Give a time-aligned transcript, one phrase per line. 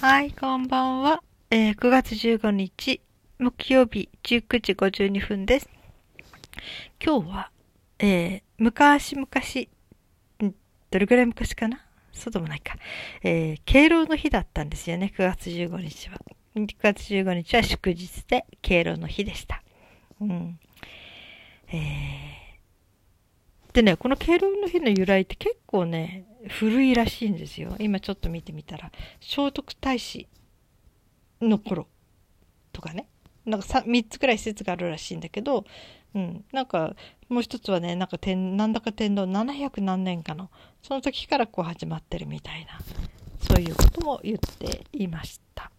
[0.00, 1.24] はい、こんばんは。
[1.50, 3.00] えー9月15日、
[3.40, 5.68] 木曜日19時52分です。
[7.04, 7.50] 今日は、
[7.98, 9.28] えー昔々、
[10.92, 11.84] どれぐらい昔かな？
[12.12, 12.76] そうでもないか。
[13.24, 16.18] えー敬老の日だったんですよね、9月15日は。
[16.54, 19.64] 9月15日は祝日で敬老の日でした。
[20.20, 20.60] うん。
[21.72, 22.37] えー
[23.72, 27.76] でね、この敬老の日の由来って結構ね、古いらしいんですよ。
[27.78, 28.90] 今ちょっと見てみたら、
[29.20, 30.26] 聖徳太子
[31.40, 31.86] の頃
[32.72, 33.08] とかね。
[33.44, 35.64] なんか 3, 3つくらい説があるらしいんだけど、
[36.14, 36.94] うん、なんか
[37.28, 40.50] もう一つはね、なんか天、なんだか天皇700何年かの、
[40.82, 42.78] その時からこう始まってるみたいな、
[43.40, 45.70] そういうことも言っていました。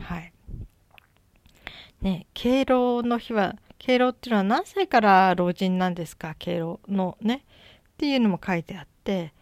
[0.00, 0.32] はい。
[2.00, 6.34] ね、敬老の日は、敬老っていうのは何歳から老人なんですか？
[6.38, 7.44] 敬老のね。
[7.90, 9.34] っていうのも書いてあって、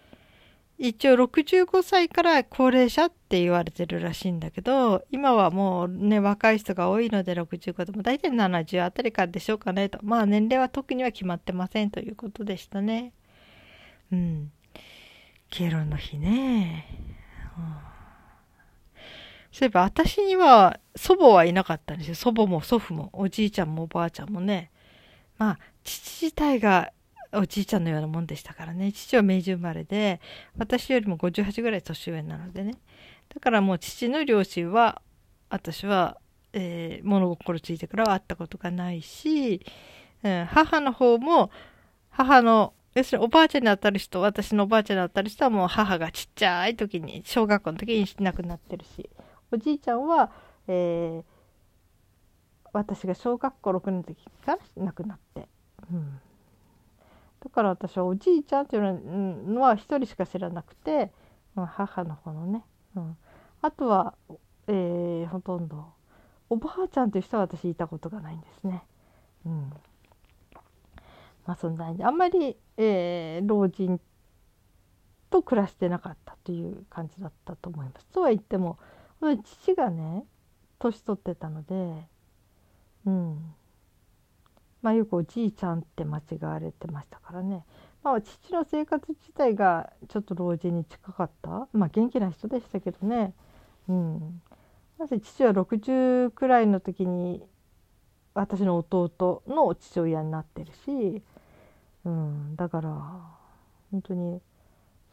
[0.79, 10.01] 一応65歳から高齢者って言われてるらしいんだけど、今はもうね、若い人が多いので65でも大体70あたりからでしょうかねと。
[10.03, 13.13] まあ年齢は特には決まってませんということでしたね。
[14.11, 14.51] うん。
[15.51, 16.85] 敬老の日ね。
[17.57, 17.92] うん
[19.53, 22.15] そういえば私には祖母はいなかったんですよ。
[22.15, 24.71] 祖母も祖父もおじいちゃんもおばあちゃんもね。
[25.39, 26.93] まあ父自体が
[27.35, 28.93] おじいちゃんのようなもんでしたからね。
[28.93, 30.21] 父は明治生まれで、
[30.59, 32.75] 私よりも58ぐらい年上なのでね。
[33.35, 35.01] だからもう父の両親は、
[35.49, 36.19] 私は、
[36.53, 39.65] えー物心ついてからは会ったことがないし、
[40.23, 41.51] うん、母の方も、
[42.11, 49.09] 母の、要するにおばあちゃんに当たる人、私のおばあちゃんに当たる人はもう母がちっちゃい時に、小学校の時に亡くなってるし、
[49.53, 50.31] おじいちゃんは、
[50.67, 51.33] えー
[52.73, 55.47] 私が小学校6年の時から亡くなって、
[55.93, 56.21] うん、
[57.45, 61.13] だから私はおじいちゃんっていうのはうんのは一人しか知らなくて、
[61.55, 62.65] うん母の方のね、
[62.97, 63.17] うん、
[63.61, 64.15] あとは、
[64.69, 65.85] えーほとんど
[66.49, 68.83] おばあちゃんという人は私いたことがないんですね。
[69.45, 69.71] うん、
[71.47, 74.01] まあそんなにあんまり、えー老人
[75.29, 78.07] と暮らしてなかったという感じだったと思います。
[78.07, 78.79] とは言っても
[79.37, 80.25] 父がね
[80.79, 82.07] 年取ってたので
[83.07, 83.55] うん。
[84.81, 87.65] まあよくおじいちゃんって間違われてましたからね。
[88.03, 91.69] まあ父の生活自体がちょっと老人に近かった。
[91.73, 93.33] まあ元気な人でしたけどね。
[93.89, 94.43] うん。
[94.99, 97.43] なぜ父は60くらいの時に
[98.35, 101.23] 私の弟の父親になってるし、
[102.05, 102.91] うん、だから
[103.91, 104.41] 本当に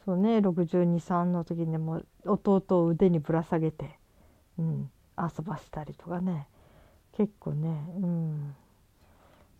[0.04, 3.98] そうね623の時にも弟を腕にぶら下げて、
[4.60, 6.46] うん、遊ばしたりとかね。
[7.16, 8.54] 結構ね、うん、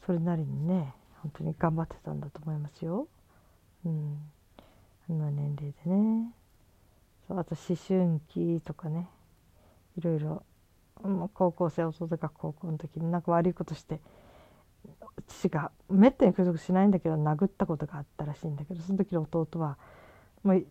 [0.06, 3.08] それなりにね本当に頑張ってたんだと思いますよ。
[3.84, 4.18] うん、
[5.08, 6.32] あんな年齢でね。
[7.26, 9.08] そうあと思春期とかね。
[9.98, 10.42] いろいろ、
[11.34, 14.00] 高校生弟が高校の時になんか悪いことして
[15.26, 19.78] 父がめったに家族しないんだけど殴ったことがあったらしいんだけどその時の弟は
[20.42, 20.66] もう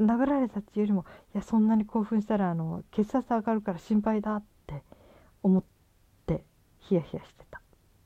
[0.00, 4.82] 殴られたっていうよりもいやそんなに興奮したらあの血圧上がるから心配だって
[5.42, 5.64] 思っ
[6.26, 6.44] て
[6.80, 7.60] ヒヤヒヤしてたっ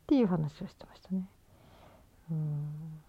[0.07, 1.29] ていう話をしてましたね。
[2.31, 3.01] うん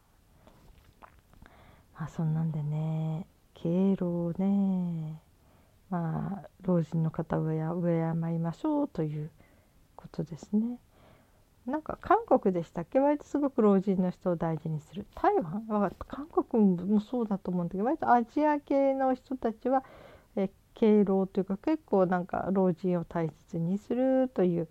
[1.97, 5.21] まあそんなんでね敬老ね
[5.89, 7.53] まあ老人の方を敬
[8.35, 9.31] いましょうという
[9.95, 10.77] ことですね。
[11.65, 12.99] なんか韓国でしたっけ？
[12.99, 15.65] 割とすごく老人の人を大事にする台湾？
[15.67, 19.83] は韓国もそうだと思うんだけど割とアジア系の人たちは
[20.35, 24.67] え敬老というか結構なんか老人を大切にするという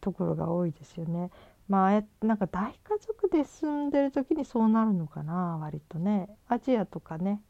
[0.00, 1.30] ところが多いですよね。
[1.68, 6.28] まあなんか大家族で住んでる時にそうなるのかな割とね。
[6.48, 7.42] アジアとかね。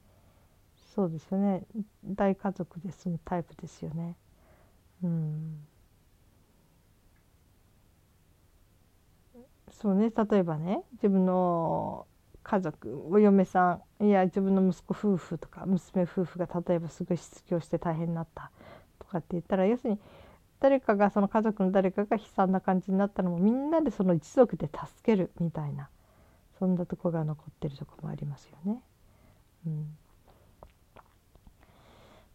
[0.94, 1.64] そうですよね。
[2.04, 4.16] 大家族で住むタイプですよね。
[5.02, 5.66] うん。
[9.82, 12.06] そうね例えばね自分の
[12.44, 18.52] 家族お嫁さんいや自分の息子夫婦とか娘夫婦が例えばすごい失業して大変になった
[19.00, 19.98] とかって言ったら要するに
[20.60, 25.88] 誰かがその家族の誰かが悲惨な感じになったのもみんなでその一族で助けるみたいな
[26.60, 28.80] そんなとこが残ってるとこもありますよね。
[29.66, 29.96] うん、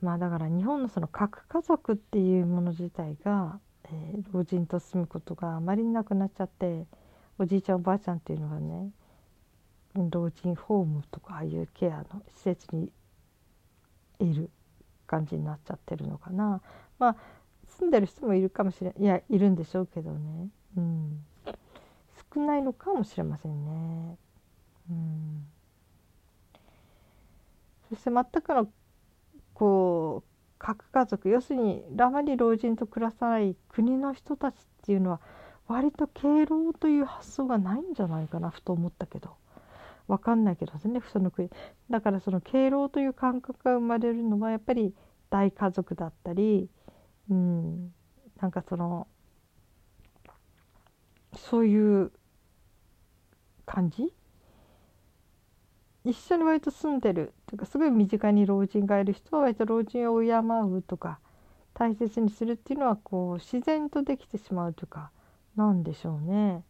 [0.01, 6.85] まあだから日本のその核家族っていうもの自体が、えー老人と住むことがあまりなくなっちゃって
[7.39, 8.91] おじいちゃんおばあちゃんっていうのがね
[9.95, 12.05] 老人ホームとかああいうケアの
[12.35, 12.91] 施設に
[14.19, 14.49] いる
[15.05, 16.61] 感じになっちゃってるのかな。
[16.99, 17.15] まあ
[17.67, 21.23] 住んでる人もいるかもしれいやいるんでしょうけどね、うん、
[22.33, 24.17] 少ないのかもしれませんね。
[24.89, 25.47] うん、
[27.89, 28.67] そして全くの
[29.53, 30.29] こう
[30.59, 35.19] 核家族要するにあまり老人と暮らさない国の人たちっていうのは
[35.67, 39.35] 割と敬老という発想がないんじゃないかなふと思ったけど。
[40.07, 41.49] 分かんないけどねその国。
[41.89, 44.93] だからその敬老という感覚が生まれるのはやっぱり
[45.29, 46.69] 大家族だったり
[47.29, 47.93] うん
[48.39, 49.05] なんかその
[51.35, 52.11] そういう
[53.65, 54.13] 感じ？
[56.05, 60.31] 一緒に割と住んでるとかすごい身近に老人がいる人は割と老人を敬
[60.77, 61.19] うとか
[61.73, 65.11] 大切にするっていうのはこう自然とできてしまうというか
[65.57, 66.63] なんでしょうね。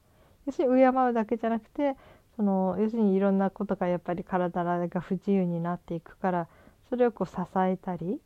[0.48, 1.96] 要するに敬うだけじゃなくて
[2.38, 6.48] その要するにいろんなことがやっぱり体が不自由になっていくから
[6.90, 8.20] それをこう支えたり、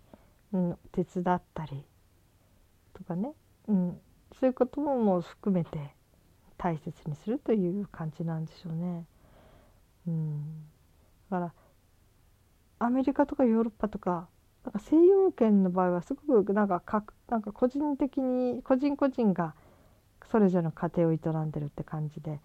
[0.53, 1.83] うん、手伝ったり
[2.93, 3.33] とかね、
[3.67, 3.99] うん、
[4.39, 5.95] そういうことももう含めて
[6.57, 9.05] 大切にするという感じなんでしょうね。
[10.07, 10.43] うん、
[11.29, 11.53] だから
[12.79, 14.27] アメリカとかヨーロッパとか
[14.63, 19.55] なんか西洋圏の場合はすごくなんかかなんか個人的に個人個人が
[20.31, 22.39] それぞれの家庭を営んでるって感じで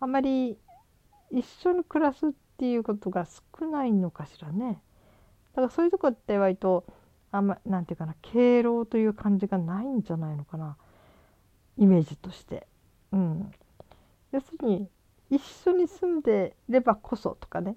[0.00, 0.58] あまり
[1.30, 3.26] 一緒に暮らすっていうことが
[3.58, 4.80] 少ないのかしらね。
[5.54, 6.84] だからそういうとこって割と
[7.30, 10.76] あんまなんていうかな敬老という感じがないんじゃないのかな。
[11.76, 12.66] イメージとして。
[13.12, 13.52] うん、
[14.32, 14.88] 要するに
[15.30, 17.76] 一緒に住んでればこそとかね。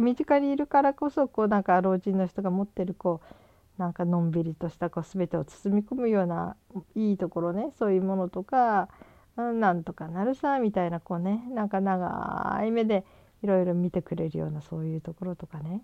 [0.00, 3.43] 身近にいるからこそこうなんか老人の人が持ってるこう
[3.78, 6.56] なんかのんびりとしたこう全てを包み込むような
[6.94, 8.88] いいところねそういうものとか
[9.36, 13.04] うんなんとかなるさみたいなこうねなんか長い目で
[13.42, 15.82] いろいろ見てくれるようなそういうところとかね。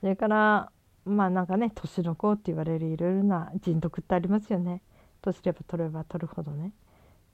[0.00, 0.70] それから
[1.04, 4.82] まあなんかね年の子って言われるいろいろな人徳ってありますよね。
[5.22, 6.72] 年れば取れば取るほどね、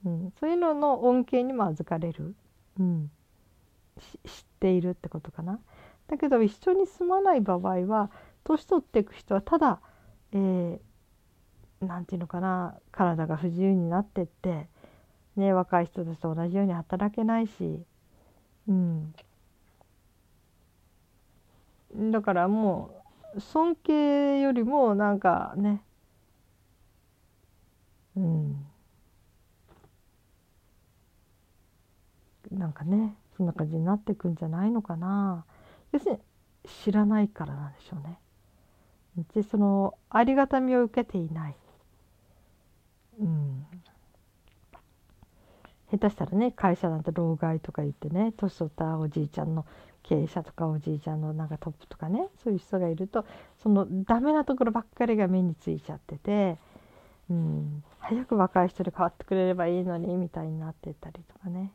[0.05, 2.35] うん、そういうのの恩恵にも預かれる、
[2.79, 3.11] うん、
[4.25, 5.59] 知っているってことかな。
[6.07, 8.09] だけど一緒に住まない場合は
[8.43, 9.79] 年取っていく人はただ、
[10.31, 10.79] えー、
[11.85, 14.67] 何て言うのかな体が不自由になってって、
[15.35, 17.83] ね、若い人たちと同じように働けないし、
[18.67, 19.13] うん、
[22.11, 23.03] だからも
[23.35, 25.83] う尊敬よりもなんかね
[28.15, 28.65] うん。
[32.51, 35.45] なんかねそんな感じになっていくんじゃないのかな。
[35.91, 36.19] 要するに
[36.83, 38.19] 知らないからなんでしょうね。
[39.33, 41.55] でそのありがたみを受けていない。
[43.19, 43.65] うん、
[45.91, 49.65] 下手したらね会社なんて老害とか言ってね年取ったおじいちゃんの
[50.01, 53.25] 経営者とかおじいちゃんのなんかトップとかねそういう人がいると
[53.61, 56.57] そのダメなところばっかりが目についちゃってて、
[57.29, 61.71] うん、早く若い人に変わってくれればいいのにみたいになってたりとかね、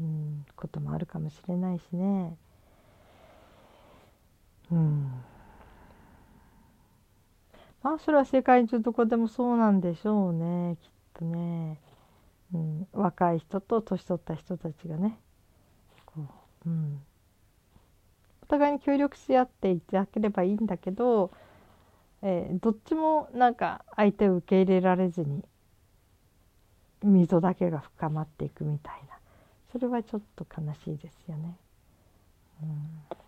[0.00, 2.36] うん、こともあるかもしれないしね。
[4.72, 5.24] うん。
[7.84, 11.78] まあそれは世界中どこでもそうなんでしょうねきっとね、
[12.54, 15.20] うん、若い人と年取った人たちがね。
[16.06, 16.22] こ
[16.66, 17.02] う、うん、
[18.42, 21.30] お互いに協力し合っていただければいいんだけど、
[22.22, 25.44] えー、どっちもなんか相手を受け入れられずに
[27.02, 29.18] 溝だけが深まっていくみたいな。
[29.72, 31.58] それはちょっと悲しいですよね。
[32.62, 33.23] うん。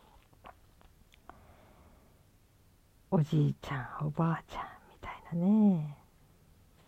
[3.11, 5.97] おじいちゃんおばあちゃんみたいなね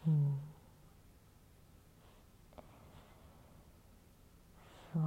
[0.07, 0.39] うん
[4.93, 5.03] そう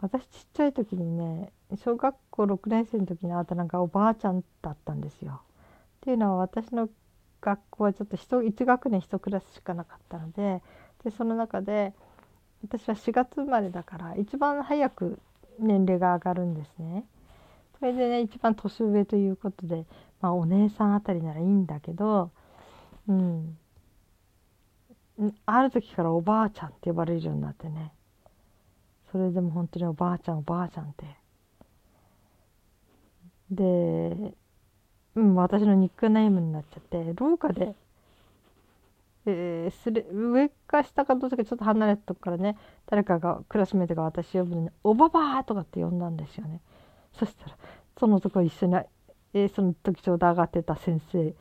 [0.00, 5.42] 私ちっちゃい時にね小学校6年生の時にあったなんかおばあちゃんだったんですよ。
[5.42, 6.88] っていうのは私の
[7.40, 10.62] 学校はちょっと1学年1クラスしかなかったので
[11.04, 11.92] でその中で
[12.62, 15.18] 私は4月生まれだから一番早く
[15.58, 17.04] 年齢が上がるんですね。
[17.78, 19.84] それでね一番年上ということで
[20.20, 22.30] まあ、お姉さんあたりならいいんだけど、
[23.08, 23.58] うん、
[25.46, 27.92] ある時からおばあちゃんって呼ばれるようになってね。
[29.10, 31.06] それでも本当におばあちゃんおばあちゃんって。
[33.50, 34.34] で、
[35.14, 37.74] うん、私のニックネームになっちゃって廊下で、
[39.26, 42.56] えー、すれ上か下かどっちかちょっと離れたとこからね
[42.86, 46.60] 誰かがクラスメートが私呼ぶのに「おばばあ」とかって呼んだんですよね。
[47.14, 47.56] そしたら
[47.98, 48.76] そのとこ一緒に
[49.34, 51.34] えー、その時ちょうど上がってた先生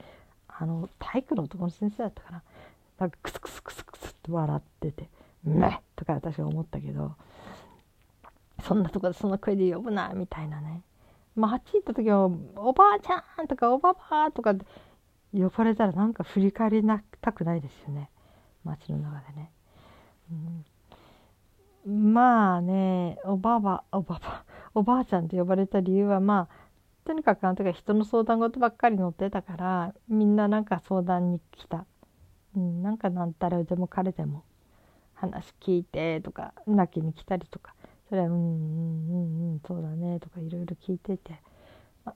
[0.47, 2.43] あの体育の男の先生だったかな。
[2.97, 5.09] なんかクスクスクスクスって笑ってて
[5.43, 7.15] 「めとか私は思ったけど
[8.63, 10.81] そんなとこでその声で呼ぶなみたいなね。
[11.35, 12.25] まああっち行った時は
[12.57, 14.65] 「おばあちゃん」とか「おばば」とかって
[15.33, 18.09] 呼ばれたらなんか振り返りなたくないですよね。
[18.63, 19.51] 街の中でね。
[21.85, 26.66] うん、まあねおばばおばばおばあちゃんって呼ばれた理由はまあ
[27.07, 31.85] とにかくあの時は人の相談事ばっかり載ってたからみんななんか相談に来た、
[32.53, 34.43] うん、なんかなんたらでも彼でも
[35.13, 37.73] 話聞いてとか泣きに来たりとか。
[38.09, 41.41] それはうんうんうんうんそうだねとかいろいろ聞いてて、
[42.05, 42.15] まあ、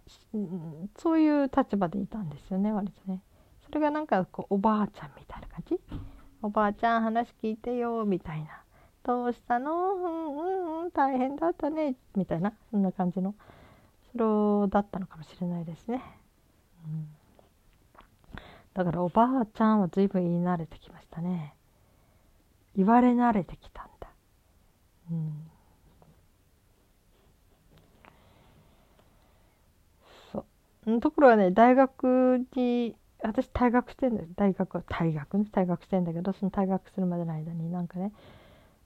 [0.98, 3.22] そういう立場でいたんですよね割とね。
[3.66, 5.78] それがなんかこうおばあちゃんみたいな感じ？
[6.42, 8.64] おばあちゃん話聞いてよみたいな。
[9.04, 9.96] どうしたの？
[9.96, 12.54] うんうんうん大変だったねみたいな。
[12.72, 13.36] そんな感じの。
[14.12, 16.02] それだったのかもしれないですね、
[16.86, 17.08] うん、
[18.74, 21.54] だからおばあちゃんは随分言い慣れてきましたね。
[22.76, 24.08] 言われ慣れてきたんだ。
[25.12, 25.34] うん。
[30.32, 30.46] そ
[30.88, 31.00] う。
[31.02, 34.28] ところはね大学に私退学してんだよ。
[34.36, 35.46] 大学は退学ね。
[35.52, 38.14] 退学してんだけどその退学するまでの間になんかね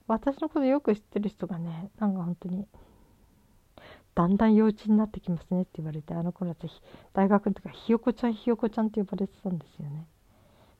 [0.07, 2.67] 私のことよく知ってる人がねなんか本当に
[4.15, 6.81] だんだん幼稚になってきますねって言われてあの頃私
[7.13, 10.07] 大学の時はひよこちゃんひよこちゃんって呼ばれてたんですよね。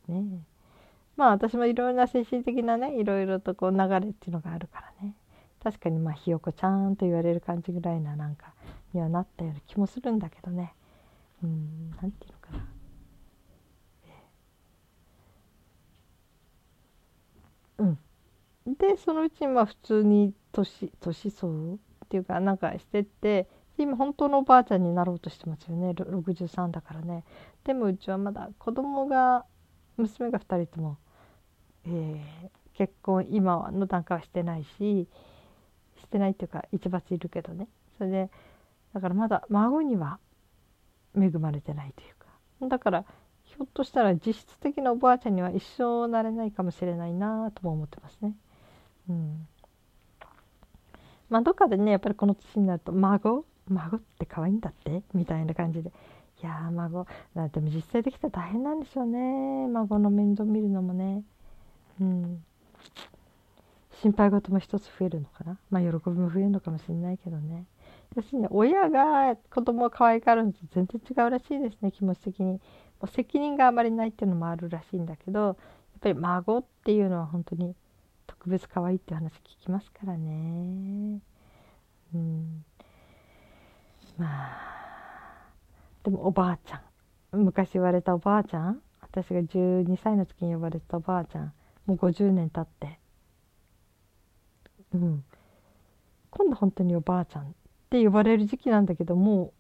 [0.08, 0.40] ね
[1.18, 5.16] まあ私もいろいろな精神的なねいろいろとこう流れっていうのがあるからね。
[5.62, 8.54] 確かにまあひよこちゃんと言われる感じぐらいななんか
[8.94, 10.74] にはなったような気もするんだけどね。
[11.44, 12.66] うん何て言うのか
[17.80, 17.96] な。
[18.68, 18.76] うん。
[18.76, 23.48] でそのうちにまあ普通に年年相っていうかなんかしてって
[23.78, 25.90] 今本当のおばあちゃんになろうとしてますよね。
[25.92, 27.26] 63だからね。
[27.66, 29.46] でもうちはまだ子供が
[29.98, 30.98] 娘が2人とも、
[31.86, 35.08] えー、結婚今の段階はしてないし
[35.98, 37.68] してないっていうか一罰いるけどね。
[37.98, 38.30] それで
[38.94, 40.20] だからまだ孫には
[41.18, 42.28] 恵まれてないというか。
[42.68, 43.06] だから
[43.44, 48.36] ひょっとしたら実質的なおばあちゃんには一生なれないかもしれないなとも思ってますね。
[49.10, 49.48] うん、
[51.30, 53.46] まあどっかでねやっぱりこの年になると孫？
[53.68, 55.02] 孫って可愛いんだって？
[55.14, 55.90] みたいな感じで。
[55.90, 57.08] いや孫。
[57.36, 59.68] だでも実際できたら大変なんでしょうね。
[59.68, 61.24] 孫の面倒見るのもね。
[62.00, 62.44] うん。
[64.02, 65.58] 心配事も一つ増えるのかな。
[65.70, 67.66] まあ喜びも増えるのかもしれないけどね。
[68.16, 72.54] 要するに親が子供を可愛がるのと全然違うらしいですね気持ち的に。
[72.54, 72.60] も
[73.04, 75.56] う責任があまりないっていうのもあるらしいんだけどやっ
[76.00, 77.76] ぱり孫っていうのは本当に
[78.46, 81.20] 特別可愛いって話聞きますからね。
[82.14, 82.64] うん。
[84.20, 85.50] まあ
[86.04, 86.84] でもおばあちゃ
[87.36, 87.40] ん。
[87.44, 88.80] 昔言われたおばあちゃん？
[89.02, 91.54] 私が12歳の時に呼ばれたおばあちゃん。
[91.88, 93.00] もう50年経って。
[94.94, 95.24] うん。
[96.30, 97.48] 今度本当におばあちゃんっ
[97.90, 99.54] て呼ばれる時期なんだけども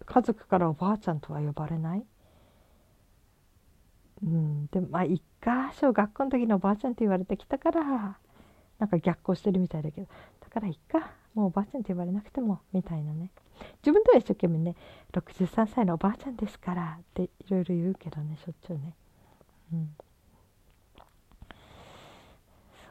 [0.00, 2.04] う家族からおばあちゃんとは呼ばれない？
[4.22, 8.16] うん、でもまあ一か小学校の時のおばあちゃんって言われてきたから
[8.78, 10.08] なんか逆行してるみたいだけど。
[10.40, 13.30] だからいっかもうおばあちゃんって言われなくてもみたいなね。
[13.82, 14.76] 自分では一生懸命ね
[15.12, 18.94] 63歳のおばあちゃんですからっていろいろ言うけどねしょっちゅうね。
[19.72, 19.96] うん。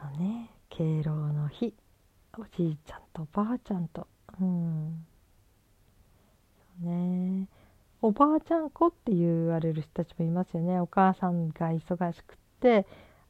[0.00, 0.50] そうね。
[0.68, 1.74] 敬老の日。
[2.38, 4.06] おじいちゃんとおばあちゃんと。
[4.40, 5.06] うん。
[6.82, 7.46] そうね。
[8.02, 10.80] おばあちゃん子って言われる人たちもいますよね。
[10.80, 12.84] お母さんが忙しくって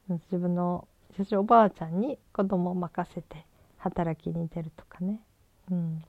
[0.09, 0.87] 自分の
[1.33, 3.45] おばあちゃんに子供を任せて
[3.77, 5.19] 働きに出るとかね、
[5.69, 6.03] うん、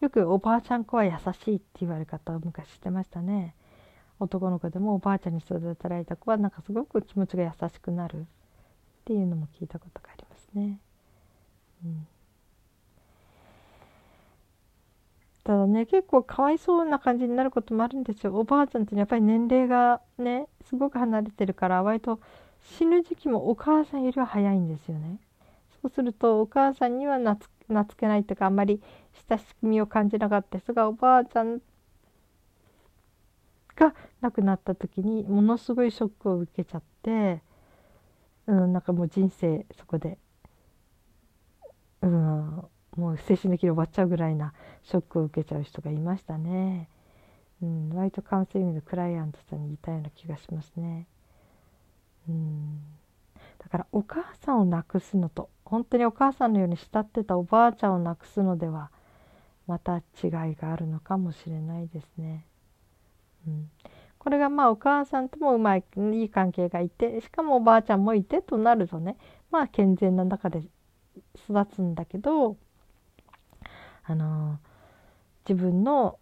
[0.00, 3.56] よくおばあちゃん子は優しいって言われ方を昔してましたね。
[4.20, 8.24] 男の子でもおばあちゃんに育てられた子はなんかすごく気持ちが優しくなるっ
[9.04, 10.78] ていうのも聞いたことがありますね。
[11.84, 12.06] うん。
[15.48, 15.86] ただね。
[15.86, 18.34] 結構かわいそうな感じになることもあるんですよ。
[18.34, 22.20] おばあちゃんってやっぱり年齢がねすごく離れてるから割と
[22.62, 25.18] 死ぬ時期もお母さんよりは早いんですよね。
[25.80, 27.38] そうするとお母さんには懐
[27.96, 28.82] けないというかあんまり
[29.30, 31.62] 親しみを感じなかった人がおばあちゃん
[33.74, 37.42] が亡くなった時にものすごいショックを受けちゃって、
[38.46, 40.18] うん、なんかもう人生そこで、
[42.02, 42.64] うん、
[42.96, 44.52] もう精神的に終わっちゃうぐらいな
[44.82, 46.88] ショックを受けちゃう人がいましたね。
[47.62, 51.06] うん、割とカウンセリングのクライアントさんにいたような気がしますね。
[52.28, 52.80] うん、
[53.58, 58.90] だからお母さんを亡くすのと本当にお母さんのように慕ってたおばあちゃんを亡くすのでは
[59.66, 60.00] また違
[60.52, 62.46] いがあるのかもしれないですね。
[63.46, 63.70] うん、
[64.18, 69.16] これがまあお母さんともうまいいい関係がいてしかもおばあちゃんもいてとなるとね
[69.50, 70.62] まあ健全な中で
[71.48, 72.56] 育つんだけど
[74.08, 74.58] あの
[75.48, 76.18] 自分の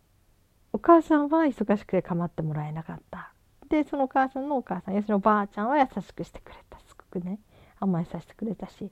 [0.72, 3.32] お母さんは忙しくて構ってもらえなかった。
[3.68, 6.78] でそのお母さんのお母さん要するにおばあちゃんは優しくしてくれた。
[6.80, 7.38] すごくね。
[7.78, 8.90] 甘えさせてくれたし。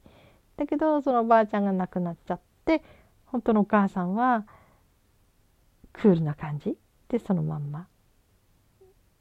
[0.56, 2.82] だけどそのおばあちゃんが亡くなっちゃって
[3.26, 4.46] 本当のお母さんは
[5.92, 6.76] クールな感じ。
[7.08, 7.88] でそのまんま。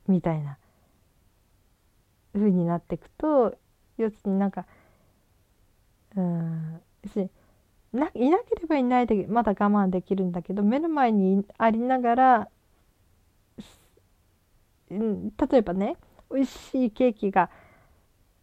[0.07, 0.57] みたいな。
[2.33, 3.57] 風になっていくと
[3.97, 4.65] 要するになんか
[6.15, 7.31] うん要するに
[7.93, 12.50] ないなければいないでまだ我慢できるんだけど目の前にありながら、
[14.89, 15.97] うん、例えばね
[16.31, 17.50] 美味しいケーキが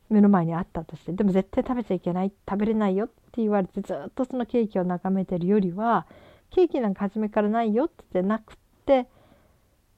[0.09, 6.07] 目の前にあったとしてでも絶対食べちゃいけない食べれないよって言われてずっとそのケーキを眺めてるよりは
[6.51, 9.07] ケーキなんか初めからないよってなくって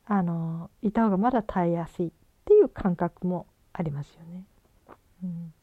[0.06, 2.10] あのいた方がまだ耐えやすいっ
[2.44, 4.44] ていう感覚もありますよね。
[5.22, 5.54] うん、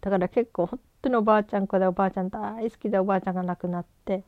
[0.00, 0.70] だから結構
[1.02, 4.24] 当におばあちゃん子でおばあちゃん大好きでおばあちゃんが亡くなって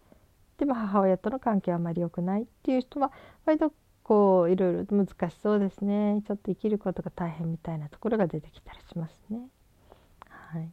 [0.58, 3.12] でも母親との関係はあまり良くないっていう人は
[3.44, 9.40] 割とこういろいろ難しそうですねちょっと生きることが大変みたいなところが出てきたりしますね。
[10.28, 10.70] はい、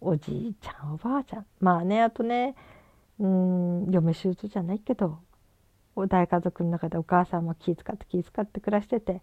[0.00, 2.54] おじいちゃんおばあちゃんまあねあとね
[3.18, 5.18] うん嫁姑じゃないけど
[6.08, 9.22] 大家族の中でお母さんも気遣って気遣って暮らしてて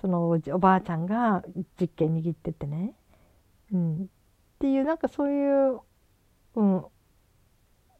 [0.00, 1.42] そのおばあちゃんが
[1.78, 2.94] 実権握っててね、
[3.72, 4.08] うん、
[4.64, 5.80] っていうなんかそういう、
[6.54, 6.84] うん、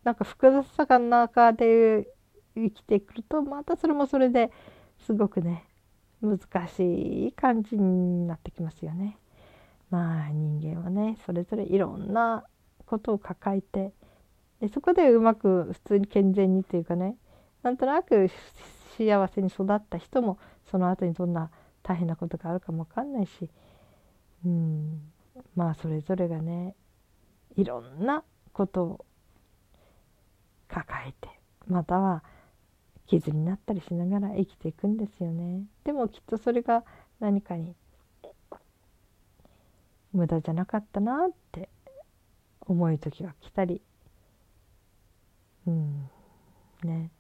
[0.03, 2.09] なんか複雑さが中で
[2.55, 4.51] 生きてくるとまたそれもそれで
[4.99, 5.67] すごくね
[6.23, 9.19] 難しい感じになってきますよね。
[9.91, 12.45] まあ人間はねそれぞれいろんな
[12.87, 13.93] ことを抱えて
[14.63, 17.19] でそこでうまく普通に健全にっていうかね
[17.63, 18.31] なんとなく
[18.97, 20.39] 幸せに育った人も
[20.71, 21.51] その後にどんな
[21.83, 23.51] 大変なことがあるかも分かんないし、
[24.47, 25.13] うん、
[25.55, 26.75] まあそれぞれがね
[27.57, 29.07] いろんなことを
[30.69, 31.29] 抱えて
[31.67, 32.23] または
[33.07, 35.63] 傷になったりしながら生きていくんですよね。
[35.85, 36.85] でもきっとそれが
[37.21, 37.75] 何かに
[40.13, 41.69] 無駄じゃなかったなって
[42.61, 43.83] 思う時が来たり
[45.67, 46.11] うん
[46.83, 47.11] ね。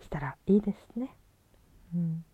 [0.00, 1.16] したらいいですね。
[1.94, 2.24] うん。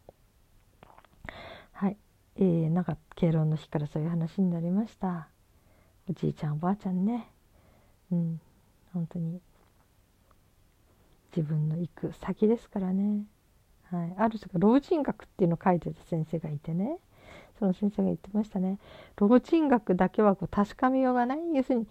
[1.72, 1.96] はい。
[2.36, 5.28] えー、なんか敬老の日からそういう話になりました。
[6.08, 7.28] おじいちゃんおばあちゃんね。
[8.10, 8.40] うん。
[8.92, 9.40] 本当に。
[11.36, 13.24] 自分の行く先ですからね、
[13.90, 16.98] はい、ある人が老人学っていうのを書いてた先生がいてね。
[17.58, 18.78] その先生が言ってましたね。
[19.16, 21.38] 老人学だけはこう確かめようがない。
[21.54, 21.86] 要するに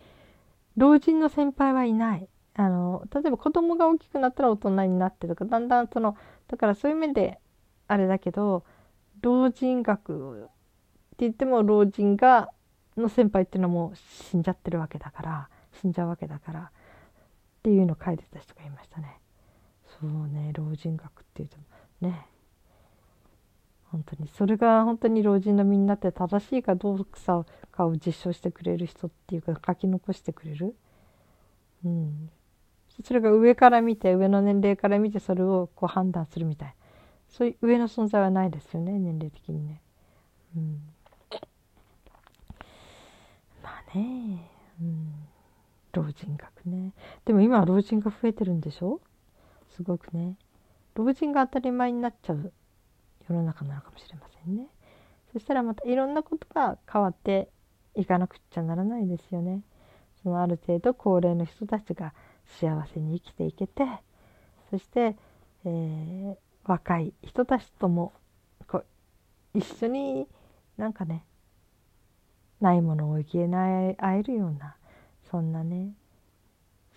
[0.77, 2.27] 老人の先輩はいない。
[2.55, 6.17] あの例えば子供が大きくなったら大人になってとかだんだんその
[6.49, 7.39] だからそういう面で
[7.87, 8.65] あれだけど
[9.21, 10.49] 老人学って
[11.19, 12.49] 言っても老人が
[12.97, 15.49] の先輩っていうのはもう死んじゃってるわけだから
[15.81, 16.71] 死んじゃうわけだからっ
[17.63, 19.19] ていうのを書いてた人がいましたね。
[19.99, 21.57] そうね老人学っていうと
[22.01, 22.27] ね。
[23.91, 24.29] 本当に。
[24.29, 30.75] それが本当に老人のみんなって正しいかどうかを実証してくれる人っていうか書き残してくれる、
[31.83, 32.29] うん、
[33.03, 36.75] それが上から見て上の年齢から見てそれをこう判断するみたい。
[37.31, 39.81] そういう上の存在はないですよね年齢的にね。
[40.55, 40.81] うん、
[43.63, 44.49] まあね、
[44.81, 45.13] うん、
[45.93, 46.91] 老人学ね。
[47.25, 48.99] でも今老人が増えてるんでしょ？
[49.75, 50.35] すごくね。
[50.95, 52.51] 老人が当たり前になっちゃう
[53.29, 54.67] 世の中なのかもしれませんね。
[55.31, 57.49] そしたらまたいろんなことが変わって
[57.95, 59.61] いかなくちゃならないですよね。
[60.21, 62.13] そのある程度高齢の人たちが
[62.59, 63.85] 幸せに生きていけて
[64.69, 65.15] そして、
[65.65, 68.13] えー、若い人たちとも
[68.67, 70.27] こう一緒に
[70.77, 71.25] なんかね
[72.59, 74.75] ないものを生きえ合えるような
[75.29, 75.93] そんなね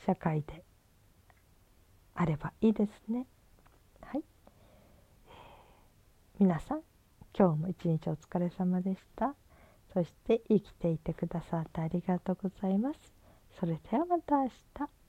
[0.05, 0.63] 社会で
[2.15, 3.27] あればいいですね。
[4.03, 4.23] はい、
[6.39, 6.83] 皆さん
[7.37, 9.35] 今日も一日お疲れ様でした。
[9.93, 12.99] そして生きていてくださってありがとうございます。
[13.59, 15.04] それではまた明日。